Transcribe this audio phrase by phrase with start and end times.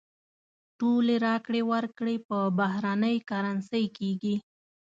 [0.79, 4.35] ټولې راکړې ورکړې په بهرنۍ کرنسۍ کېږي.